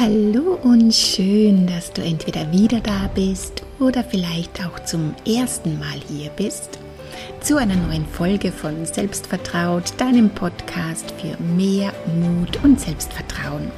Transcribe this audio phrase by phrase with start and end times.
[0.00, 6.00] Hallo und schön, dass du entweder wieder da bist oder vielleicht auch zum ersten Mal
[6.08, 6.78] hier bist
[7.42, 13.70] zu einer neuen Folge von Selbstvertraut, deinem Podcast für mehr Mut und Selbstvertrauen.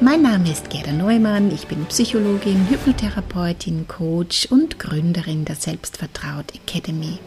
[0.00, 7.18] Mein Name ist Gerda Neumann, ich bin Psychologin, Hypnotherapeutin, Coach und Gründerin der Selbstvertraut Academy.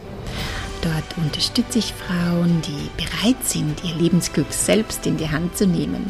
[0.81, 6.09] Dort unterstütze ich Frauen, die bereit sind, ihr Lebensglück selbst in die Hand zu nehmen.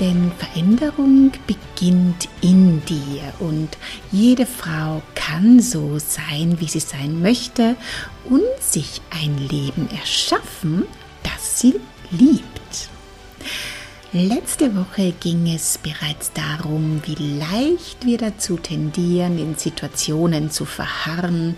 [0.00, 3.68] Denn Veränderung beginnt in dir und
[4.12, 7.76] jede Frau kann so sein, wie sie sein möchte
[8.24, 10.84] und sich ein Leben erschaffen,
[11.22, 11.74] das sie
[12.10, 12.88] liebt.
[14.12, 21.56] Letzte Woche ging es bereits darum, wie leicht wir dazu tendieren, in Situationen zu verharren,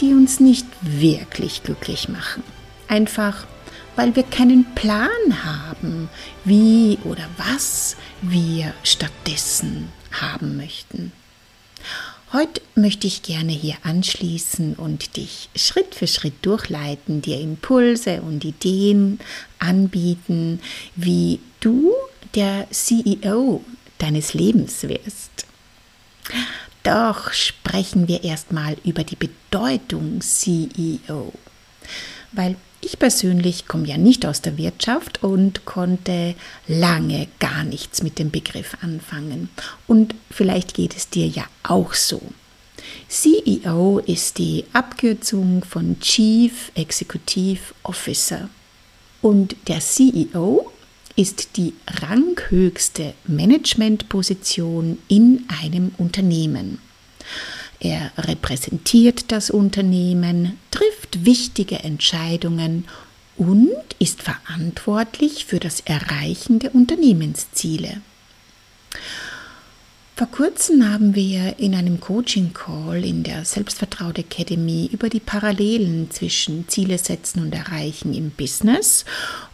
[0.00, 2.44] die uns nicht wirklich glücklich machen.
[2.86, 3.46] Einfach
[3.96, 5.10] weil wir keinen Plan
[5.44, 6.08] haben,
[6.44, 11.12] wie oder was wir stattdessen haben möchten.
[12.32, 18.42] Heute möchte ich gerne hier anschließen und dich Schritt für Schritt durchleiten, dir Impulse und
[18.44, 19.20] Ideen
[19.58, 20.60] anbieten,
[20.96, 21.92] wie du
[22.34, 23.62] der CEO
[23.98, 25.46] deines Lebens wirst.
[26.82, 31.32] Doch sprechen wir erstmal über die Bedeutung CEO,
[32.32, 36.34] weil ich persönlich komme ja nicht aus der Wirtschaft und konnte
[36.66, 39.48] lange gar nichts mit dem Begriff anfangen.
[39.86, 42.20] Und vielleicht geht es dir ja auch so.
[43.08, 48.48] CEO ist die Abkürzung von Chief Executive Officer.
[49.20, 50.72] Und der CEO
[51.14, 56.78] ist die ranghöchste Managementposition in einem Unternehmen.
[57.84, 62.84] Er repräsentiert das Unternehmen, trifft wichtige Entscheidungen
[63.36, 68.00] und ist verantwortlich für das Erreichen der Unternehmensziele.
[70.22, 76.68] Vor kurzem haben wir in einem Coaching-Call in der Selbstvertraut Academy über die Parallelen zwischen
[76.68, 79.04] Ziele setzen und erreichen im Business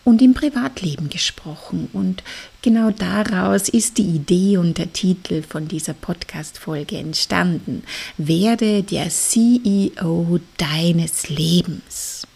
[0.05, 1.89] und im Privatleben gesprochen.
[1.95, 2.23] Und
[2.61, 7.83] genau daraus ist die Idee und der Titel von dieser Podcast-Folge entstanden.
[8.19, 12.27] Werde der CEO deines Lebens.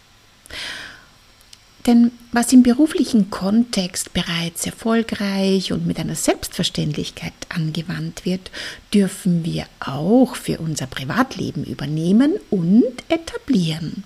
[1.86, 8.50] Denn was im beruflichen Kontext bereits erfolgreich und mit einer Selbstverständlichkeit angewandt wird,
[8.94, 14.04] dürfen wir auch für unser Privatleben übernehmen und etablieren.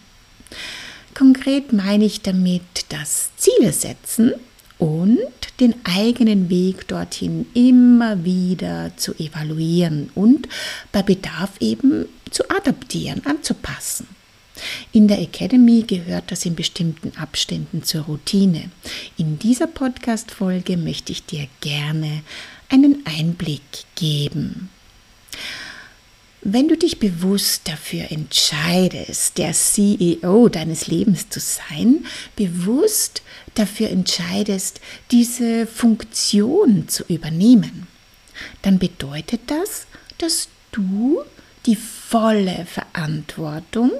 [1.15, 4.33] Konkret meine ich damit das Ziele setzen
[4.79, 5.19] und
[5.61, 10.49] den eigenen Weg dorthin immer wieder zu evaluieren und
[10.93, 14.07] bei Bedarf eben zu adaptieren, anzupassen.
[14.93, 18.71] In der Academy gehört das in bestimmten Abständen zur Routine.
[19.17, 22.23] In dieser Podcast-Folge möchte ich dir gerne
[22.69, 23.63] einen Einblick
[23.95, 24.71] geben.
[26.49, 32.07] Wenn du dich bewusst dafür entscheidest, der CEO deines Lebens zu sein,
[32.37, 33.23] bewusst
[33.55, 34.81] dafür entscheidest,
[35.11, 37.89] diese Funktion zu übernehmen,
[38.63, 39.89] dann bedeutet das,
[40.19, 41.23] dass du
[41.67, 43.91] die volle Verantwortung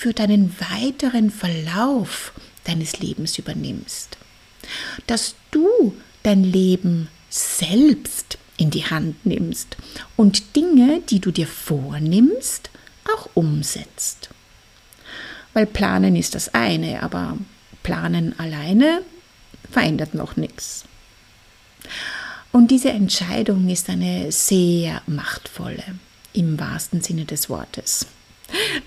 [0.00, 2.32] für deinen weiteren Verlauf
[2.64, 4.16] deines Lebens übernimmst.
[5.06, 9.76] Dass du dein Leben selbst in die Hand nimmst
[10.16, 12.70] und Dinge, die du dir vornimmst,
[13.14, 14.30] auch umsetzt.
[15.52, 17.36] Weil planen ist das eine, aber
[17.82, 19.02] planen alleine
[19.70, 20.86] verändert noch nichts.
[22.52, 25.84] Und diese Entscheidung ist eine sehr machtvolle,
[26.32, 28.06] im wahrsten Sinne des Wortes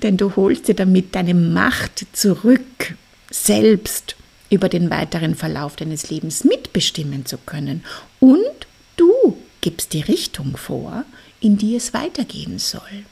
[0.02, 2.96] denn du holst dir damit deine Macht zurück,
[3.30, 4.16] selbst
[4.50, 7.84] über den weiteren Verlauf deines Lebens mitbestimmen zu können.
[8.20, 11.06] Und du gibst die Richtung vor,
[11.40, 13.06] in die es weitergehen soll.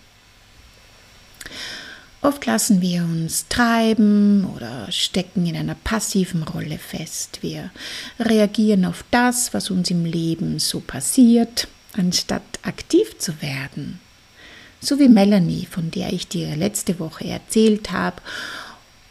[2.22, 7.39] Oft lassen wir uns treiben oder stecken in einer passiven Rolle fest.
[7.41, 7.72] Wir
[8.19, 14.00] reagieren auf das, was uns im Leben so passiert, anstatt aktiv zu werden
[14.81, 18.22] so wie Melanie, von der ich dir letzte Woche erzählt habe,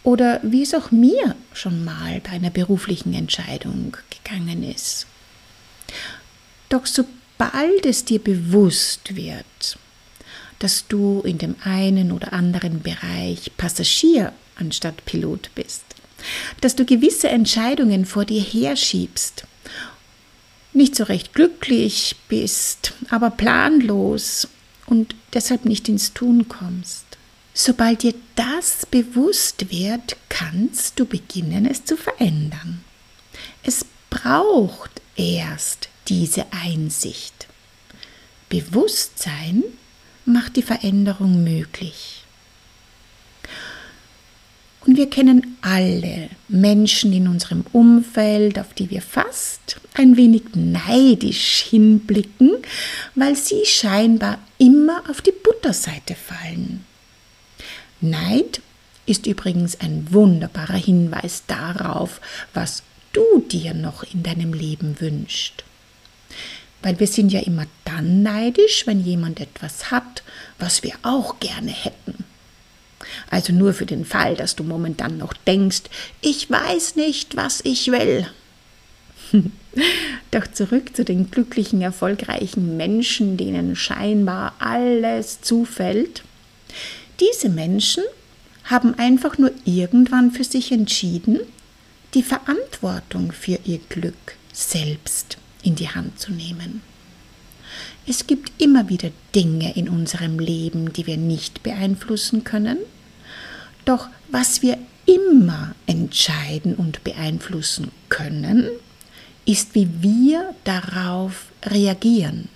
[0.03, 5.07] oder wie es auch mir schon mal bei einer beruflichen Entscheidung gegangen ist.
[6.69, 9.79] Doch sobald es dir bewusst wird,
[10.59, 15.85] dass du in dem einen oder anderen Bereich Passagier anstatt Pilot bist,
[16.61, 19.45] dass du gewisse Entscheidungen vor dir herschiebst,
[20.73, 24.49] nicht so recht glücklich bist, aber planlos
[24.91, 27.07] und deshalb nicht ins Tun kommst.
[27.55, 32.85] Sobald dir das bewusst wird, kannst du beginnen, es zu verändern.
[33.63, 37.47] Es braucht erst diese Einsicht.
[38.49, 39.63] Bewusstsein
[40.25, 42.20] macht die Veränderung möglich.
[45.01, 52.59] Wir kennen alle Menschen in unserem Umfeld, auf die wir fast ein wenig neidisch hinblicken,
[53.15, 56.85] weil sie scheinbar immer auf die Butterseite fallen.
[58.03, 58.61] Neid
[59.07, 62.21] ist übrigens ein wunderbarer Hinweis darauf,
[62.53, 62.83] was
[63.15, 65.65] du dir noch in deinem Leben wünschst.
[66.83, 70.23] Weil wir sind ja immer dann neidisch, wenn jemand etwas hat,
[70.59, 72.27] was wir auch gerne hätten.
[73.31, 75.83] Also nur für den Fall, dass du momentan noch denkst,
[76.21, 78.27] ich weiß nicht, was ich will.
[80.31, 86.23] Doch zurück zu den glücklichen, erfolgreichen Menschen, denen scheinbar alles zufällt.
[87.21, 88.05] Diese Menschen
[88.65, 91.41] haben einfach nur irgendwann für sich entschieden,
[92.15, 96.83] die Verantwortung für ihr Glück selbst in die Hand zu nehmen.
[98.07, 102.79] Es gibt immer wieder Dinge in unserem Leben, die wir nicht beeinflussen können,
[103.85, 108.69] doch was wir immer entscheiden und beeinflussen können,
[109.45, 112.49] ist, wie wir darauf reagieren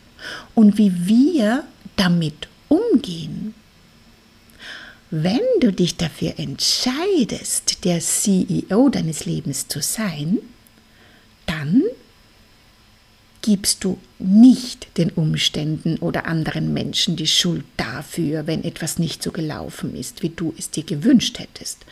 [0.55, 1.65] und wie wir
[1.97, 3.55] damit umgehen.
[5.11, 10.39] Wenn du dich dafür entscheidest, der CEO deines Lebens zu sein,
[11.47, 11.83] dann
[13.45, 19.33] gibst du nicht den Umständen oder anderen Menschen die Schuld dafür, wenn etwas nicht so
[19.33, 21.85] gelaufen ist, wie du es dir gewünscht hättest.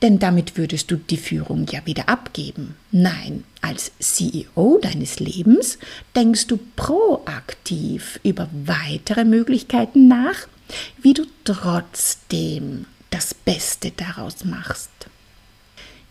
[0.00, 2.76] Denn damit würdest du die Führung ja wieder abgeben.
[2.92, 5.78] Nein, als CEO deines Lebens
[6.14, 10.46] denkst du proaktiv über weitere Möglichkeiten nach,
[11.02, 14.90] wie du trotzdem das Beste daraus machst.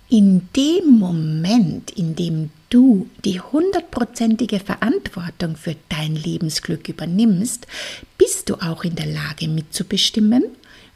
[0.09, 7.67] In dem Moment, in dem du die hundertprozentige Verantwortung für dein Lebensglück übernimmst,
[8.17, 10.43] bist du auch in der Lage mitzubestimmen,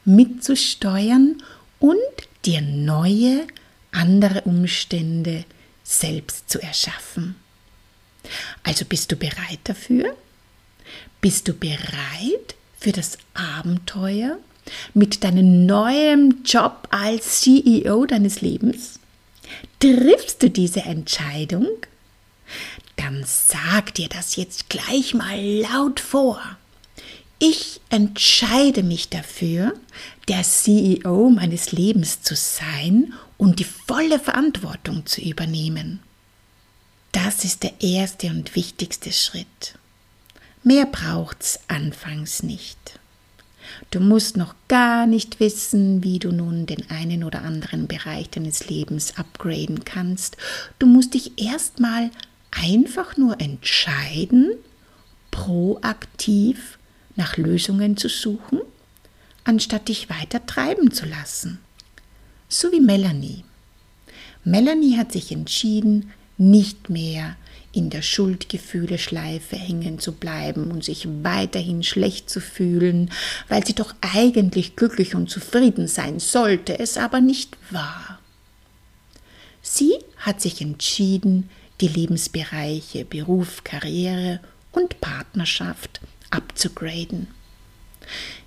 [0.04, 1.42] mitzusteuern
[1.78, 1.96] und
[2.44, 3.46] dir neue,
[3.92, 5.46] andere Umstände
[5.82, 7.36] selbst zu erschaffen.
[8.62, 10.14] Also bist du bereit dafür?
[11.22, 14.36] Bist du bereit für das Abenteuer
[14.92, 18.99] mit deinem neuen Job als CEO deines Lebens?
[19.78, 21.68] Triffst du diese Entscheidung?
[22.96, 26.40] Dann sag dir das jetzt gleich mal laut vor.
[27.38, 29.72] Ich entscheide mich dafür,
[30.28, 36.00] der CEO meines Lebens zu sein und die volle Verantwortung zu übernehmen.
[37.12, 39.78] Das ist der erste und wichtigste Schritt.
[40.62, 42.99] Mehr braucht's anfangs nicht.
[43.90, 48.68] Du musst noch gar nicht wissen, wie du nun den einen oder anderen Bereich deines
[48.68, 50.36] Lebens upgraden kannst.
[50.78, 52.10] Du musst dich erstmal
[52.50, 54.52] einfach nur entscheiden,
[55.30, 56.78] proaktiv
[57.16, 58.60] nach Lösungen zu suchen,
[59.44, 61.58] anstatt dich weiter treiben zu lassen.
[62.48, 63.44] So wie Melanie.
[64.44, 67.36] Melanie hat sich entschieden, nicht mehr
[67.72, 73.10] in der Schuldgefühle-Schleife hängen zu bleiben und sich weiterhin schlecht zu fühlen,
[73.48, 78.18] weil sie doch eigentlich glücklich und zufrieden sein sollte, es aber nicht war.
[79.62, 81.48] Sie hat sich entschieden,
[81.80, 84.40] die Lebensbereiche Beruf, Karriere
[84.72, 86.00] und Partnerschaft
[86.30, 87.28] abzugraden.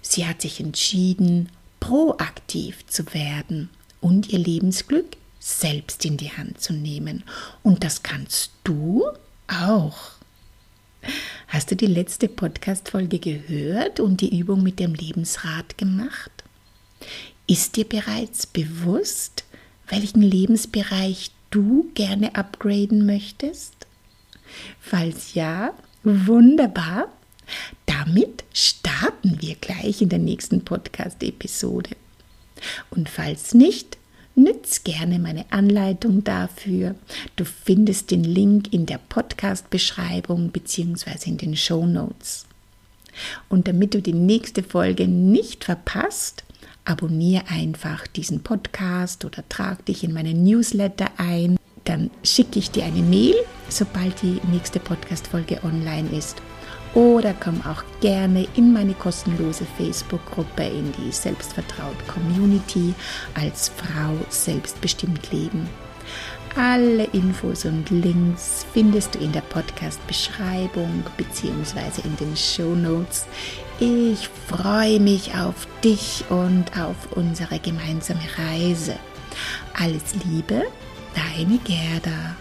[0.02, 1.50] Sie hat sich entschieden,
[1.80, 3.70] proaktiv zu werden
[4.02, 7.24] und ihr Lebensglück selbst in die Hand zu nehmen.
[7.64, 9.04] Und das kannst du
[9.48, 10.12] auch.
[11.50, 16.32] Hast du die letzte Podcast-Folge gehört und die Übung mit dem Lebensrat gemacht?
[17.46, 19.44] Ist dir bereits bewusst,
[19.90, 23.76] welchen Lebensbereich du gerne upgraden möchtest?
[24.80, 25.74] Falls ja,
[26.04, 27.12] wunderbar.
[27.86, 31.98] Damit starten wir gleich in der nächsten Podcast-Episode.
[32.92, 33.98] Und falls nicht,
[34.36, 36.96] Nütz gerne meine Anleitung dafür.
[37.36, 41.30] Du findest den Link in der Podcast-Beschreibung bzw.
[41.30, 42.48] in den Show Notes.
[43.48, 46.44] Und damit du die nächste Folge nicht verpasst,
[46.84, 51.58] abonniere einfach diesen Podcast oder trag dich in meine Newsletter ein.
[51.84, 53.36] Dann schicke ich dir eine Mail,
[53.70, 56.42] sobald die nächste Podcast-Folge online ist
[56.94, 62.94] oder komm auch gerne in meine kostenlose Facebook-Gruppe in die Selbstvertraut Community
[63.34, 65.68] als Frau selbstbestimmt leben.
[66.56, 72.02] Alle Infos und Links findest du in der Podcast-Beschreibung bzw.
[72.04, 73.26] in den Show Notes.
[73.80, 78.98] Ich freue mich auf dich und auf unsere gemeinsame Reise.
[79.74, 80.62] Alles Liebe,
[81.16, 82.36] deine Gerda.